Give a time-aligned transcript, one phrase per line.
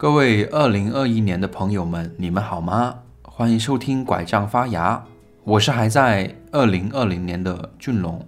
[0.00, 3.00] 各位二零二一年的朋友们，你们好吗？
[3.24, 5.04] 欢迎收听拐杖发芽，
[5.42, 8.24] 我是还在二零二零年的俊龙。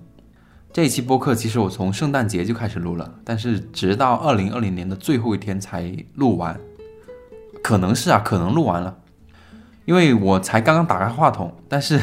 [0.72, 6.58] 这一期播客其实我从圣诞节就开始录了，但是直到二零二零年的最后一天才录完。
[7.62, 8.96] 可能是啊，可能录完了，
[9.84, 11.54] 因为我才刚刚打开话筒。
[11.68, 12.00] 但是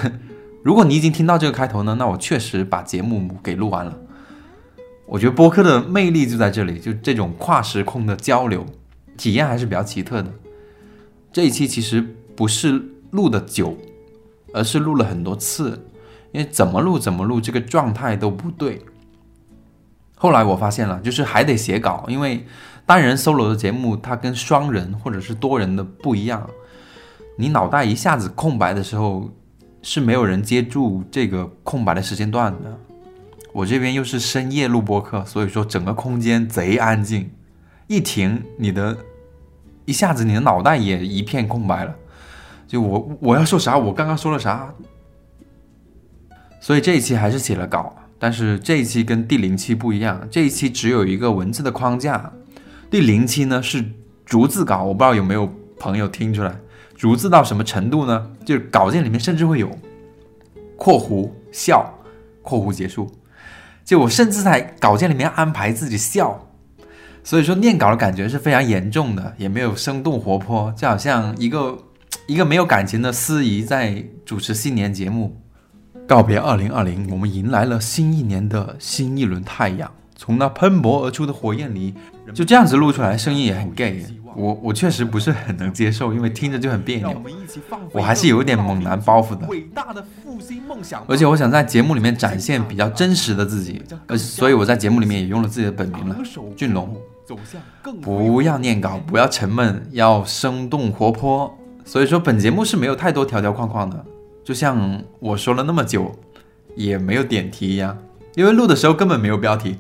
[0.63, 3.97] 如果你已经听到这个开头呢，那我确实把节目给录完了。
[5.07, 8.65] 我觉得播客的魅力就在这里，就这种跨时空的交流
[9.17, 10.31] 体验还是比较奇特的。
[11.33, 12.01] 这一期其实
[12.35, 12.81] 不是
[13.11, 13.75] 录的久，
[14.53, 15.87] 而是录了很多次，
[16.31, 18.81] 因为怎么录怎么录，这个状态都不对。
[20.15, 22.45] 后来我发现了，就是还得写稿，因为
[22.85, 26.49] 单人 solo 的节目它跟双人或者是多人的不一样，
[27.37, 29.29] 你脑袋一下子空白的时候
[29.83, 32.75] 是没有人接住这个空白的时间段的。
[33.53, 37.29] 我这边又是深夜录播课，所以说整个空间贼安静，
[37.87, 38.97] 一停你的，
[39.87, 41.95] 一下子你的脑袋也一片空白了。
[42.67, 44.73] 就我我要说啥，我刚刚说了啥，
[46.59, 52.29] 所以这一期还是写了稿，但是这一期跟第零期不一样，这一期只有一个文字的框架，
[52.91, 53.83] 第零期呢是
[54.25, 56.53] 逐字稿，我不知道有没有朋友听出来，
[56.97, 58.29] 逐字到什么程度呢？
[58.43, 59.71] 就是稿件里面甚至会有
[60.75, 61.89] 括弧笑，
[62.41, 63.09] 括弧结束。
[63.85, 66.46] 就我甚至在稿件里面安排自己笑，
[67.27, 71.77] 所以说念稿的感觉是非常严重的，也没有生动活泼，就好像一个
[72.25, 75.35] 一个没有感情的司仪在主持新年节目。
[76.07, 79.91] 告别二零二零，我们迎来了新一年的新一轮太阳。
[80.15, 81.93] 从那喷薄而出的火焰里，
[82.33, 84.05] 就这样子录出来，声音也很 gay。
[84.33, 87.21] 我我确实不是很能接受，因为听着就很别扭。
[87.91, 89.45] 我还是有一点猛男包袱的。
[91.07, 96.15] 而且我想在节目里面展现比较真实的自己，呃，所以我在节目里面也用了自己的本名了，
[96.55, 96.95] 俊龙。
[98.01, 101.57] 不要念稿，不要沉闷，要生动活泼。
[101.83, 104.05] 所以说本节目是没有太多条条框框的，
[104.43, 106.13] 就像我说了那么久，
[106.75, 107.97] 也没有点题一样，
[108.35, 109.77] 因为录的时候根本没有标题。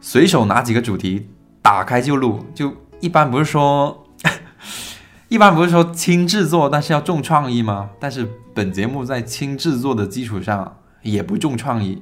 [0.00, 1.28] 随手拿几个主题，
[1.60, 4.04] 打开就录，就一般不是说，
[5.28, 7.90] 一般不是说轻制作，但是要重创意吗？
[7.98, 12.00] 但是本节目在轻制作的基础上也不重创意，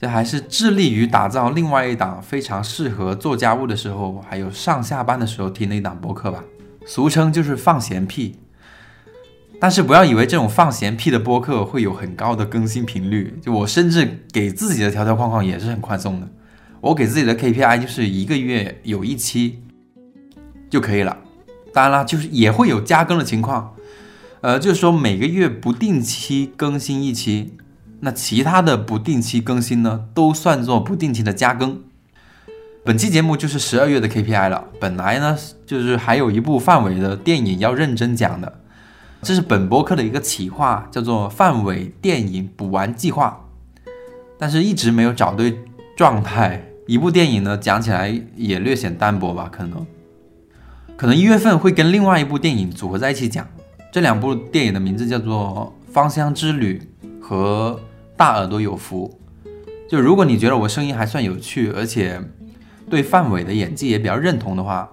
[0.00, 6.44] 这还是致力于打造另外一档非常适合做家务的时候，还有上下班的时候听的一档播客吧，
[6.84, 8.36] 俗称就是放闲屁。
[9.58, 16.28] 但是不要以为这种放闲屁的播客会有很高的更新频率，就我甚至给自己的条条框框也是很宽松的。
[16.82, 19.62] 我给自己的 KPI 就是一个月有一期
[20.68, 21.16] 就可以了，
[21.72, 23.74] 当然啦，就是也会有加更的情况，
[24.42, 27.54] 呃，就是说每个月不定期更新一期，
[28.00, 31.82] 那其他的不定期更新呢，都算作不定期的加更。
[32.84, 35.36] 本期节目就是十二月的 KPI 了，本来呢
[35.66, 38.60] 就是还有一部范伟的电影要认真讲的，
[39.22, 43.44] 这是本播客的一个企划，叫做范伟电影补完计划，
[44.38, 45.58] 但是一直没有找对
[45.96, 46.62] 状态。
[46.86, 49.50] 一部电影呢，讲起来也略显单薄吧？
[49.50, 49.84] 可能，
[50.96, 53.44] 可能一月份会跟另外一部电影组合在一起讲。
[53.90, 56.82] 这两部电影的名字叫做《芳香之旅》
[57.22, 57.80] 和
[58.18, 59.18] 《大耳朵有福》。
[59.90, 62.20] 就如果你觉得我声音还算有趣，而且
[62.90, 64.90] 对范伟的演技也比较认同的话，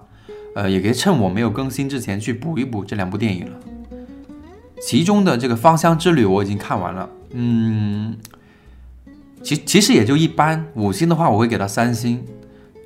[0.54, 3.52] 呃，也可以趁我没有更新之前去补一补这两部电影了。
[4.80, 8.16] 其中的这个《芳香之旅》我已经看完了，嗯。
[9.42, 12.24] 其其实也就一般，五星的话我会给到三星。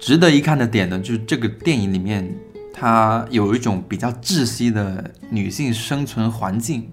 [0.00, 2.34] 值得一看的点呢，就是这个电影里面
[2.74, 6.90] 它有一种比较窒息的女性生存环境。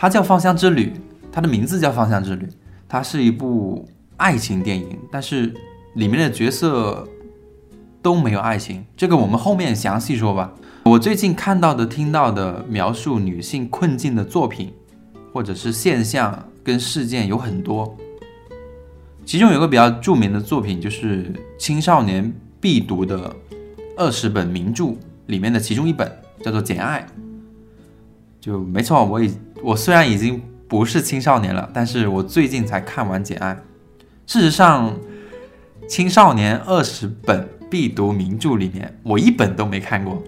[0.00, 0.86] 它叫《芳香之旅》，
[1.30, 2.46] 它的名字叫《芳香之旅》，
[2.88, 5.52] 它是一部爱情电影，但是
[5.96, 7.06] 里面的角色
[8.00, 8.82] 都没有爱情。
[8.96, 10.54] 这个我们后面详细说吧。
[10.84, 14.72] 我最近看到的、听到的描述女性困境的作品，
[15.34, 17.94] 或者是现象跟事件有很多。
[19.26, 23.36] 其中有个比较著名的作品，就是青少年必读的
[23.98, 24.94] 二十本名著
[25.26, 26.10] 里面的其中一本，
[26.42, 27.06] 叫做《简爱》。
[28.40, 29.30] 就没错，我已
[29.62, 33.54] 我虽然已经不是青少年了，但是我最近才看完《简爱》。
[34.26, 34.96] 事实上，
[35.88, 40.22] 青少年二十本必读名著里面，我一本都没看过。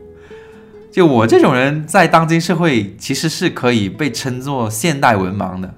[0.91, 5.75] 就我这种人，在当今社会其实是可以被称作现代文盲的。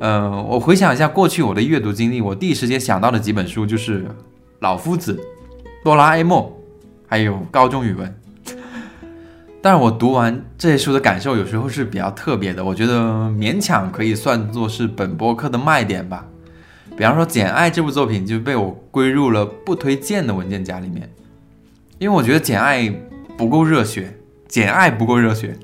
[0.00, 4.02] 嗯，我回想一下过去我的阅读经历，我第一时间想到的几本书就是
[4.60, 5.14] 《老夫子》
[5.84, 6.42] 《哆啦 A 梦》，
[7.06, 8.17] 还有高中语文。
[9.68, 16.24] 但是我读完这些书的感受有时候是比较特别的，我觉得勉强可以算作是本播客的卖点吧。
[16.96, 21.06] 比方说《简爱》这部作品就被我归入了不推荐的文件夹里面，
[21.98, 22.80] 因为我觉得《简爱》
[23.36, 24.04] 不够热血，
[24.48, 25.54] 《简爱》不够热血，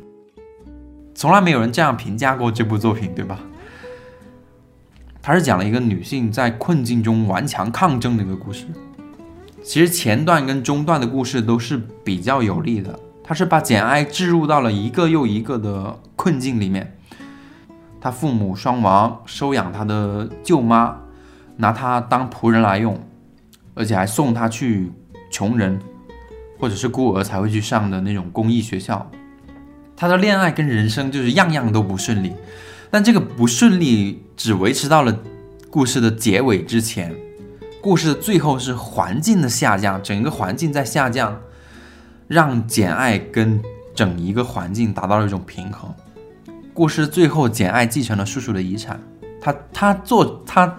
[1.14, 3.40] 从来没有人这样评价过这部作品，对吧？
[5.22, 8.66] 它是讲了一个女性在困境中顽强抗争的一个故事。
[9.62, 16.97] 其实前段跟中段的故事都是比较有利的，他是把简爱置入到了一个又一个的困境里面。
[17.99, 20.94] 他父母双亡，收养他的舅妈，
[21.56, 23.00] 拿他当仆人来用，
[23.73, 24.93] 而且还送他去
[25.31, 25.81] 穷人
[26.61, 29.11] 或者是孤儿才会去上的那种公益学校。
[29.97, 32.35] 他的恋爱跟人生就是样样都不顺利，
[32.91, 35.19] 但这个不顺利只维持到了
[35.71, 37.15] 故事的结尾之前。
[37.81, 41.41] 故事的最后是环境的下降，整个环境在下降，
[42.34, 43.62] 让简爱跟
[43.94, 45.94] 整一个环境达到了一种平衡。
[46.72, 49.00] 故事最后，简爱继承了叔叔的遗产，
[49.40, 50.76] 他他做他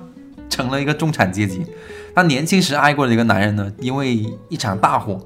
[0.50, 1.66] 成了一个中产阶级。
[2.14, 4.14] 他年轻时爱过的一个男人呢，因为
[4.50, 5.26] 一场大火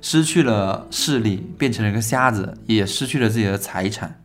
[0.00, 4.22] 失去了视力，变成了一个瞎子，也失去了自己的财产。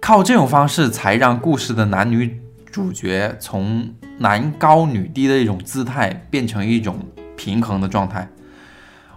[0.00, 2.40] 靠这种方式，才让故事的男女
[2.72, 6.98] 主角从男高女低的一种姿态，变成一种
[7.36, 8.26] 平衡的状态。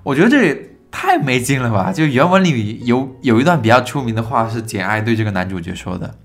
[0.03, 0.69] 我觉得这。
[0.91, 1.91] 太没劲了吧！
[1.91, 6.15] 就原文里有有一段比较出名的话是简爱对这个男主角说的，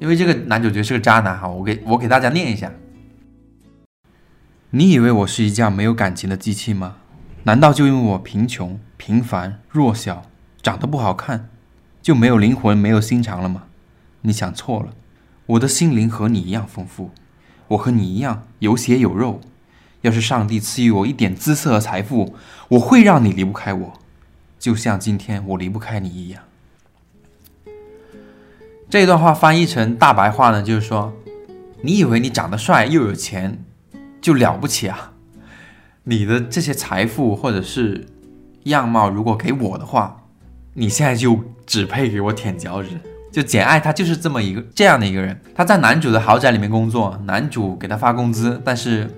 [0.00, 2.72] 因为这个男主角是个渣男哈，我给我给大家念一下。
[4.70, 6.96] 你以为我是一架没有感情的机器吗？
[7.44, 10.24] 难道就因为我贫穷、平凡、弱小、
[10.62, 11.48] 长得不好看，
[12.02, 13.64] 就没有灵魂、没有心肠了吗？
[14.22, 14.94] 你想错了，
[15.46, 17.10] 我的心灵和你一样丰富，
[17.68, 19.40] 我和你一样有血有肉。
[20.04, 22.34] 要是上帝赐予我一点姿色和财富，
[22.68, 23.94] 我会让你离不开我，
[24.58, 26.42] 就像今天我离不开你一样。
[28.90, 31.10] 这段话翻译成大白话呢，就是说，
[31.80, 33.64] 你以为你长得帅又有钱
[34.20, 35.12] 就了不起啊？
[36.02, 38.06] 你的这些财富或者是
[38.64, 40.24] 样貌，如果给我的话，
[40.74, 42.90] 你现在就只配给我舔脚趾。
[43.32, 45.40] 就简爱，他就是这么一个这样的一个人。
[45.54, 49.10] 他在男主的豪宅里面工作，男主给他发工资，但是。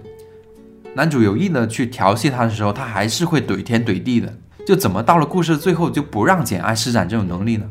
[0.97, 4.33] 男主有意的去调戏她的时候，他还是会怼天怼地的。
[4.67, 7.71] 就怎么到了故事最后就不让简爱施展这种能力呢？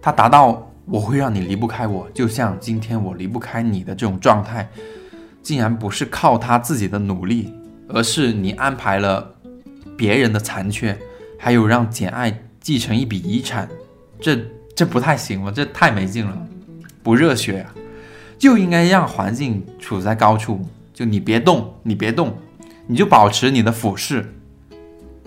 [0.00, 4.70] 他达到我会让你离不开我，就像今天我离不开你的这种状态，
[5.42, 7.52] 竟然不是靠他自己的努力，
[7.88, 9.34] 而是你安排了
[9.96, 10.96] 别人的残缺，
[11.36, 13.68] 还有让简爱继承一笔遗产，
[14.20, 14.38] 这
[14.76, 16.38] 这不太行了，这太没劲了，
[17.02, 17.74] 不热血啊！
[18.38, 20.64] 就应该让环境处在高处。
[21.04, 22.36] 你别动，你别动，
[22.86, 24.34] 你就保持你的俯视，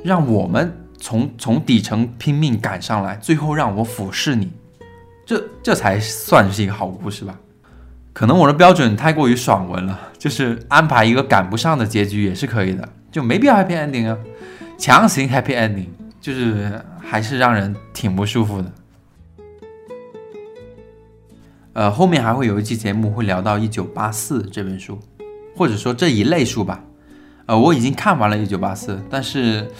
[0.04, 4.51] 让我们从从底层拼命赶上来，最后让我俯视你，
[5.25, 7.39] 这这才算是一个好故事吧？
[8.13, 14.18] 可能我的标准太过于爽文了，就是安排一个赶不上的结局也是可以的，就没必要 happy ending 啊，
[14.78, 15.88] 强行 happy ending
[16.21, 18.71] 就是还是让人挺不舒服的。
[21.74, 24.98] 呃，后面还会有一期节目会聊到《一九八四》这本书。
[25.56, 26.84] 或者说这一类书吧，
[27.46, 29.72] 呃，我已经看完了《一九八四》，但是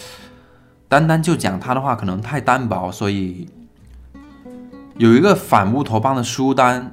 [0.88, 3.46] 单单就讲它的话，可能太单薄，所以
[4.96, 6.90] 有一个反乌托邦的书单，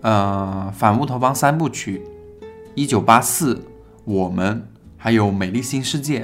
[0.00, 2.02] 呃，反乌托邦三部曲，
[2.76, 3.54] 《一九八四》、
[4.04, 4.64] 我们
[4.96, 6.20] 还有《美丽新世界》，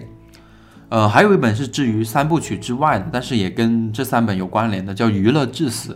[0.91, 5.95] 呃，还有一本是至于三部曲之外的，但是也跟这三本有关联的，叫《娱乐至死》，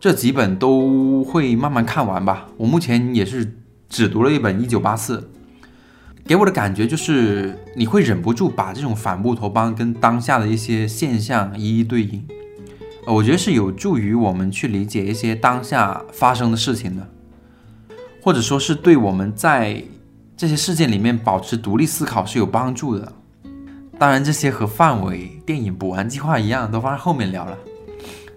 [0.00, 2.48] 这几本都会慢慢看完吧。
[2.56, 3.54] 我目前也是。
[3.88, 5.18] 只读了一本《一九八四》，
[6.26, 12.22] 给我的感觉就是你会忍不住把这种反乌托邦跟当下的一些现象一一对应。
[13.06, 17.08] 呃，我觉得是有助于我们去理解一些当下发生的事情的，
[18.22, 19.82] 或者说是对我们在
[20.36, 23.10] 这些事件里面保持独立思考是有帮助的。
[23.98, 27.56] 当然，这些和范伟电影补完计划一样，都放在后面聊了。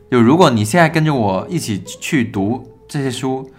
[0.10, 3.52] 就如果你现在跟着我一起去读这些书。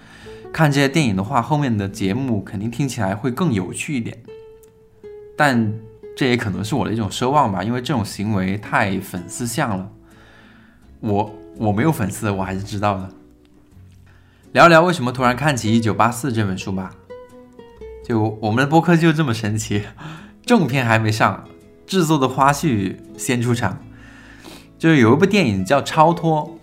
[0.53, 4.23] 看这些电影的话，后面的节目肯定听起来会更有趣一点，
[5.37, 5.73] 但
[6.15, 9.91] 这也可能是我的一种奢望吧，因为这种行为太粉丝向了。
[11.01, 13.09] 我我没有粉丝，我还是知道的。
[14.53, 16.95] 聊聊为什么突然看起《一九八四》这本书吧。
[18.05, 19.85] 就我们的播客就这么神奇，
[20.45, 21.49] 正片还没上，
[21.87, 23.83] 制作的花絮先出场。
[24.79, 26.59] 就是有一部电影叫《超脱》，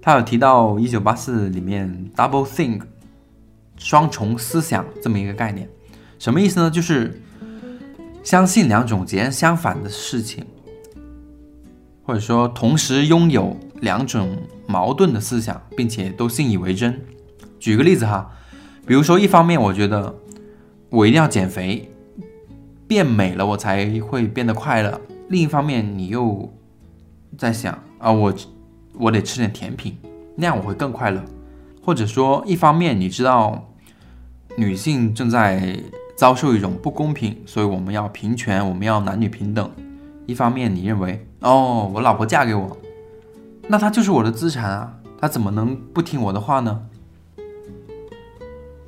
[0.00, 2.82] 它有提到《一九八四》里面 double think。
[3.76, 5.68] 双重思想这么一个概念，
[6.18, 6.70] 什么意思呢？
[6.70, 7.20] 就是
[8.24, 10.44] 相信两种截然相反的事情，
[12.02, 17.00] 或者说同时拥有两种矛盾的思想，并且都信以为真。
[17.58, 18.30] 举个例子哈，
[18.86, 20.14] 比如说一方面我觉得
[20.88, 21.90] 我一定要减肥，
[22.88, 26.52] 变美了我才会变得快乐，另一方面你又
[27.38, 28.34] 在想啊，我
[28.94, 29.96] 我得吃点甜品，
[30.34, 31.24] 那样我会更快乐。
[31.86, 33.72] 或者说，一方面你知道
[34.56, 35.78] 女性正在
[36.16, 39.68] 遭受一种不公平，所以我们要平权，我们要男女平等；
[40.26, 42.76] 一方面你认为，哦，我老婆嫁给我，
[43.68, 46.82] 那她就是我的资产啊，她怎么能不听我的话呢？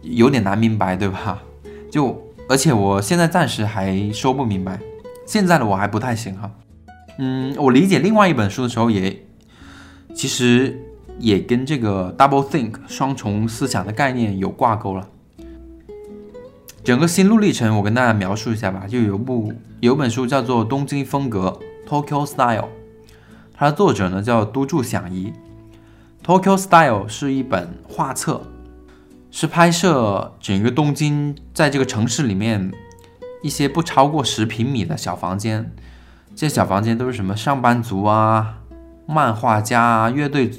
[0.02, 1.40] 有点难明白，对吧？
[1.93, 4.81] 就而且我现在暂时还说不明白，
[5.25, 6.50] 现在的我还不太行哈。
[7.19, 9.25] 嗯，我理解另外一本书的时候也
[10.12, 10.85] 其实。
[11.18, 15.08] 也跟这个 double think 双重思想的概念有挂钩了。
[16.84, 18.87] 整个心路历程，我跟大家描述一下吧。
[18.88, 22.68] 就有部有本书叫做《东京风格》（Tokyo Style），
[23.52, 25.32] 它的作者呢叫都筑响一。
[26.25, 28.42] Tokyo Style 是一本画册，
[29.30, 32.72] 是拍摄整个东京在这个城市里面
[33.42, 35.70] 一些不超过十平米的小房间。
[36.34, 38.60] 这些小房间都是什么上班族啊、
[39.06, 40.50] 漫画家啊、乐队。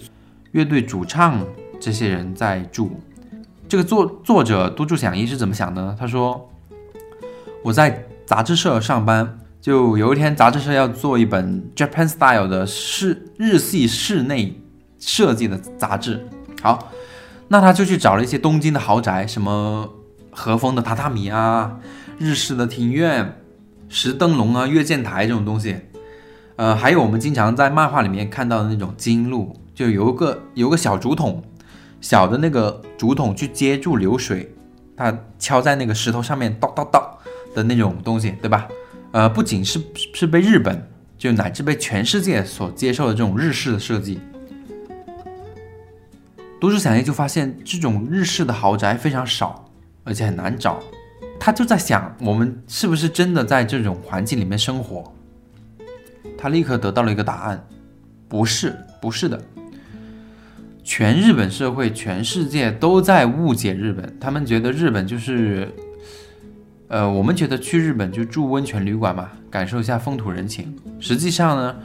[0.52, 1.46] 乐队主唱
[1.80, 3.00] 这些人在住，
[3.68, 5.96] 这个作作者都筑响一是怎么想的呢？
[5.98, 6.50] 他说
[7.64, 14.60] ：“我在杂志社上班，就有一天杂志社要做一本 Japan Style 的室日系室内
[14.98, 16.28] 设计的杂志。
[16.64, 16.92] 好，
[17.50, 19.88] 那他就去找了一些东京的豪宅，什么
[20.32, 21.78] 和风的榻榻米啊，
[22.18, 23.40] 日式的庭院、
[23.88, 25.78] 石灯笼啊、月见台这种东西，
[26.56, 31.42] 呃，还有我们经常在漫画里面看到的那种金鹿。”就有一个有个小竹筒，
[32.02, 34.54] 小的那个竹筒去接住流水，
[34.98, 37.02] 它敲在那个石头上面，叨叨叨
[37.56, 38.68] 的那种东西，对吧？
[39.14, 39.82] 呃，不仅是
[40.14, 40.86] 是被日本，
[41.18, 44.20] 就乃至被全世界所接受的这种日式的设计。
[46.60, 49.64] 都市想一就发现这种日式的豪宅非常少，
[50.04, 50.84] 而且很难找。
[51.40, 55.10] 他就在想，我们是不是真的在这种环境里面生活？
[56.38, 57.66] 他立刻得到了一个答案：
[58.28, 59.42] 不是，不是的。
[60.90, 64.18] 全日本社会，全世界都在误解日本。
[64.20, 65.72] 他们觉得日本就是，
[66.88, 70.76] 呃，我们觉得去日本就住温泉旅馆嘛，感受一下风土人情。
[71.00, 71.76] 实际上呢，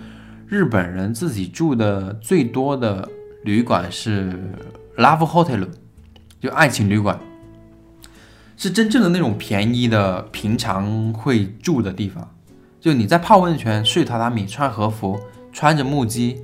[0.48, 3.06] 日本人自己住的最多的
[3.42, 4.32] 旅馆是
[4.96, 5.68] love hotel，
[6.40, 7.20] 就爱情旅馆，
[8.56, 12.26] 是真正的那种便宜的，平常会住的地方。
[12.80, 15.20] 就你在泡温泉、睡榻榻米、穿和服、
[15.52, 16.38] 穿着木屐。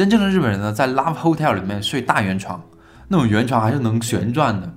[0.00, 2.64] 真正的日本人呢，在 Love Hotel 里面睡大圆床，
[3.08, 4.74] 那种圆床还是能旋转的，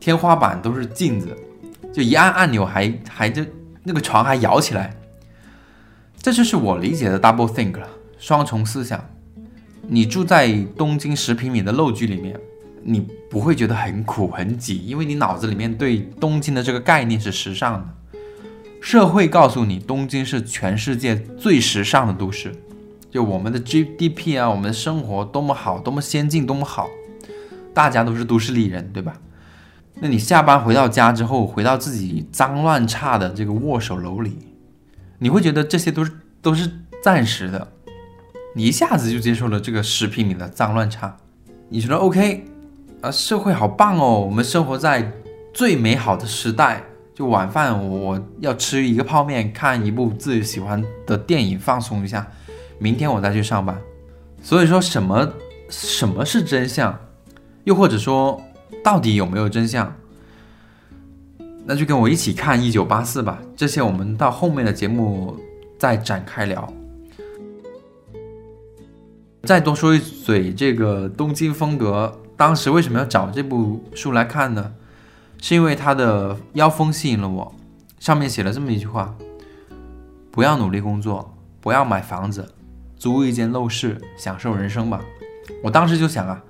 [0.00, 1.36] 天花板都是镜子，
[1.92, 3.44] 就一按按钮还还就
[3.84, 4.96] 那个床还摇起来。
[6.22, 7.86] 这就是我理解的 Double Think 了，
[8.18, 9.04] 双重思想。
[9.82, 12.34] 你住在东京十平米的陋居里面，
[12.82, 17.86] 你不会觉得很苦很挤，因为你脑子里面对东京的这个概念是时尚的。
[18.80, 22.54] 社会告诉你，东京是全世界最时尚的都市。
[23.16, 26.86] 就我们的 GDP 啊，我们的生活多么好，多么先进，多么好，
[27.72, 29.14] 大家都是都市丽人，对吧？
[30.02, 34.36] 那你下班回到家之后，回到自己脏乱差的这个握手楼里，
[35.20, 36.70] 你会觉得这些都是都是
[37.02, 37.72] 暂时的，
[38.54, 41.16] 你一下子就接受了这个十平米的脏乱差，
[41.70, 42.44] 你觉得 OK
[43.00, 43.10] 啊？
[43.10, 45.10] 社会好棒哦，我们生活在
[45.54, 46.82] 最美好的时代。
[47.14, 52.30] 就晚饭我要吃一个泡面，看一部自己喜欢的电影，放松一下。
[52.78, 53.80] 明天我再去上班，
[54.42, 55.32] 所以说什么
[55.68, 56.98] 什么是真相，
[57.64, 58.40] 又或者说
[58.84, 59.92] 到底有没有真相？
[61.64, 63.40] 那就跟我一起看《一九八四》吧。
[63.56, 65.36] 这些我们到后面的节目
[65.78, 66.72] 再展开聊。
[69.42, 74.74] 再多说一嘴，这个东京风格，当时为什么要找这部书来看呢？
[75.40, 77.54] 是因为它的腰封吸引了我，
[77.98, 79.14] 上面写了这么一句话：
[80.30, 82.54] 不要努力工作，不要买房子。
[82.96, 85.00] 租一间陋室，享受人生吧。
[85.62, 86.42] 我当时就想啊，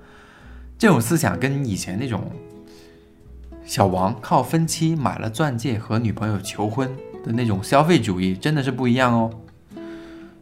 [0.77, 2.31] 这种思想跟以前那种
[3.65, 6.89] 小王靠分期买了钻戒和女朋友求婚
[7.23, 9.29] 的那种消费主义真的是不一样哦。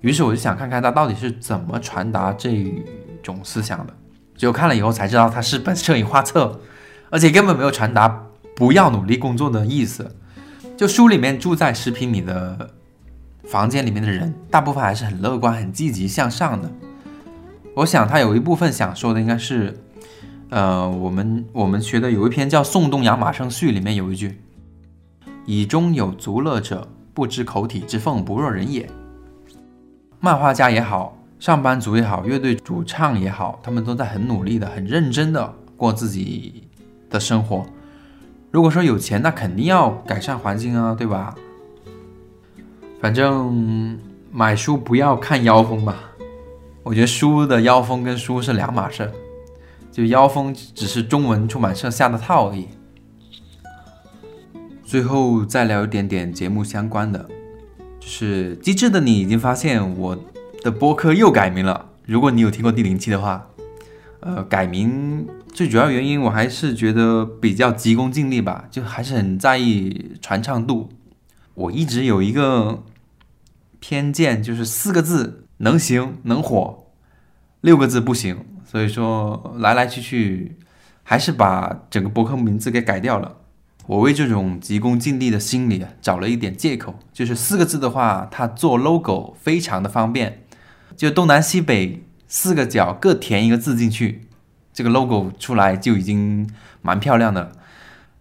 [0.02, 2.84] 于是我就想看看他到底是怎么传达这
[3.24, 3.94] 种思想的。
[4.38, 6.60] 结果看了以后才知道，它是本摄影画册，
[7.10, 10.16] 而且根本没有传达不要努力工作的意思。
[10.78, 12.72] 就书里面住在十平米的。
[13.48, 16.72] 房间里面的人大部分还是很乐观、很积极向上的。
[17.76, 19.78] 我想他有一部分想说的应该是，
[20.50, 24.42] 呃，我们我们学的有一篇叫《宋东阳马生序》，里面有一句
[25.46, 28.90] ：“以中有足乐者，不知口体之奉不若人也。”
[30.22, 36.64] 漫画家也好，上班族也好，乐队主唱也好，他们都在很努力的、很认真的过自己
[37.10, 37.66] 的生活。
[38.52, 41.36] 如果说有钱，那肯定要改善环境啊，对吧？
[43.06, 44.00] 反正
[44.32, 45.96] 买书不要看腰封吧，
[46.82, 49.12] 我觉得书的腰封跟书是两码事，
[49.92, 52.68] 就腰封只是中文出版社下的套而已。
[54.84, 57.30] 最后再聊一点点节目相关的，
[58.00, 60.18] 就是机智的你已经发现我
[60.64, 61.90] 的播客又改名了。
[62.08, 63.48] 如果你有听过第零期的话，
[64.22, 70.90] 呃，改名最主要原因我还是觉得比较急功近利吧，就还是很在意传唱度。
[71.54, 72.84] 我一直有一个
[73.80, 76.86] 偏见，就是四个字能行能火，
[77.62, 78.46] 六个字不行。
[78.66, 80.58] 所以说来来去去，
[81.04, 83.38] 还是把整个博客名字给改掉了。
[83.88, 90.42] 我为这种急功近利的心理找了一点借口，就是四个字的话，它做 logo 非常的方便，
[90.98, 94.28] 就东南西北四个角各填一个字进去，
[94.74, 96.50] 这个 logo 出来就已经
[96.82, 97.52] 蛮漂亮的。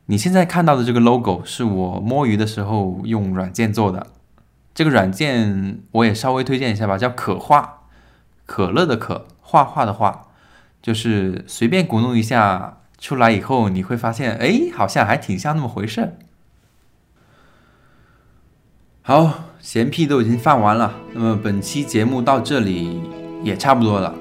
[0.06, 4.08] 你现在看到的这个 logo 是我摸鱼的时候用软件做的，
[4.74, 7.82] 这个软件我也稍微推荐一下吧，叫可画，
[8.44, 10.22] 可乐的可，画画的画，
[10.82, 16.16] 就是随便鼓弄一下出来以后，你会发现，哎，好像还挺像那么回事。
[19.02, 23.00] 好，闲屁都已经放完了，那么本期节目到这里
[23.42, 24.12] 也差不多了。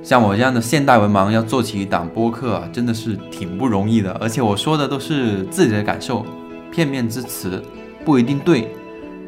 [0.00, 4.12] 像我这样的现代文盲要做起一档播客，真的是挺不容易的。
[4.20, 6.24] 而且我说的都是自己的感受，
[6.70, 7.60] 片面之词
[8.04, 8.72] 不一定对。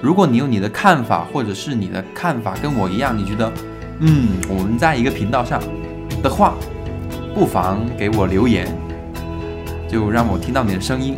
[0.03, 3.53] 如果你有你的看法，或者是你的看法跟我一样，你觉得
[4.01, 5.61] 嗯我们在一个频道上
[6.23, 6.55] 的话，
[7.35, 8.67] 不妨给我留言，
[9.89, 11.17] 就让我听到你的声音。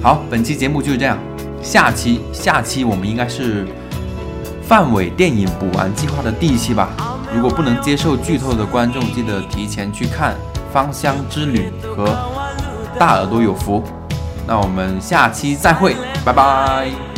[0.00, 1.18] 好，本期节目就是这样，
[1.60, 3.66] 下期下期我们应该是
[4.62, 6.90] 范伟电影补完计划的第一期吧。
[7.34, 10.34] 如果不能接受剧透的观众，记得提前去看
[10.72, 12.06] 《芳香之旅》和
[12.98, 13.80] 《大耳朵有福》。
[14.46, 17.15] 那我们下期再会，拜拜。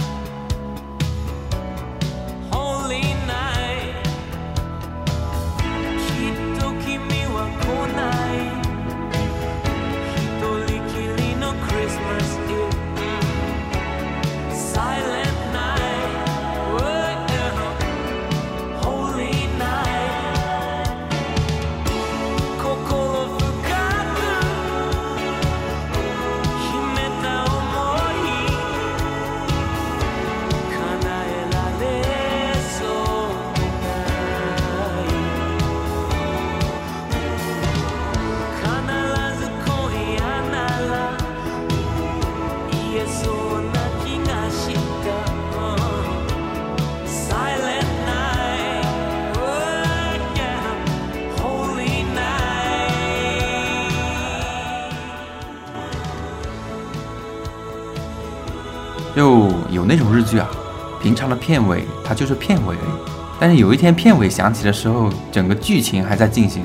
[59.38, 60.48] 就有那种日剧啊，
[61.00, 66.60] 平常的片尾它就是片尾而已，但是有一天片尾响起的时候，整个剧情还在进行。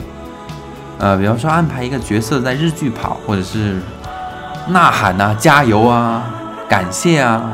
[0.97, 3.79] 呃，比方说安排一个角色在日剧跑，或者是
[4.67, 6.23] 呐喊啊、加油啊、
[6.67, 7.51] 感谢啊，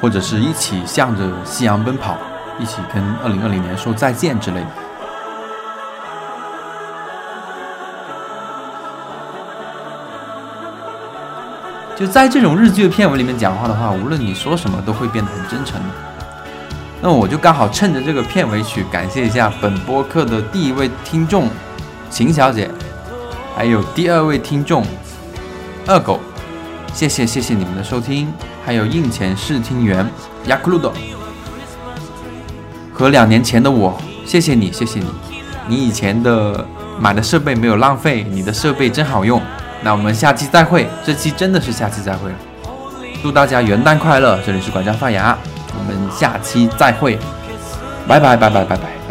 [0.00, 2.16] 或者是一起向着夕阳奔跑，
[2.58, 4.66] 一起跟二零二零年说再见之类的。
[12.02, 15.80] 就在这种日剧的片尾里面讲话的话，无论你说什么都会变得很真诚。
[17.00, 21.48] 那我就刚好趁着这个片尾曲，感谢一下本播客的第一位听众
[22.10, 22.68] 秦小姐，
[23.54, 24.84] 还有第二位听众
[25.86, 26.18] 二狗，
[26.92, 28.32] 谢谢谢谢你们的收听，
[28.66, 30.04] 还有印前试听员
[30.46, 30.92] 雅库鲁多
[32.92, 35.06] 和两年前的我，谢谢你谢谢你，
[35.68, 36.66] 你以前的
[36.98, 39.40] 买的设备没有浪费，你的设备真好用。
[39.82, 42.36] 那我们下期再会，这期真的是下期再会了。
[43.22, 44.38] 祝大家元旦快乐！
[44.44, 45.36] 这里是管家发芽，
[45.78, 47.18] 我们下期再会，
[48.06, 49.01] 拜拜拜拜拜拜。